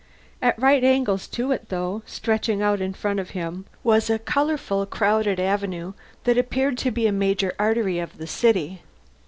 At 0.41 0.59
right 0.59 0.83
angles 0.83 1.27
to 1.27 1.51
it, 1.51 1.69
though, 1.69 2.01
stretching 2.07 2.59
out 2.59 2.81
in 2.81 2.95
front 2.95 3.19
of 3.19 3.29
him, 3.37 3.65
was 3.83 4.09
a 4.09 4.17
colorful, 4.17 4.87
crowded 4.87 5.39
avenue 5.39 5.93
that 6.23 6.39
appeared 6.39 6.79
to 6.79 6.89
be 6.89 7.05
a 7.05 7.11
major 7.11 7.53
artery 7.59 7.99
of 7.99 8.17
the 8.17 8.25
city. 8.25 8.81